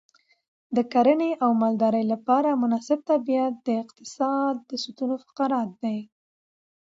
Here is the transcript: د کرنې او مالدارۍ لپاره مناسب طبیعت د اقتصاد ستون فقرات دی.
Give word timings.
د 0.75 0.77
کرنې 0.93 1.31
او 1.43 1.49
مالدارۍ 1.61 2.03
لپاره 2.13 2.59
مناسب 2.63 2.99
طبیعت 3.11 3.53
د 3.67 3.69
اقتصاد 3.83 4.55
ستون 4.83 5.11
فقرات 5.23 5.69
دی. 5.83 5.97